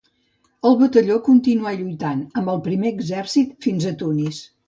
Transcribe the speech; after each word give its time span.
El 0.69 0.77
batalló 0.77 1.17
continuà 1.27 1.73
lluitant 1.81 2.25
amb 2.41 2.51
el 2.55 2.63
Primer 2.71 2.93
Exèrcit 2.95 3.55
fins 3.67 3.89
a 3.91 3.93
Tunis. 4.03 4.43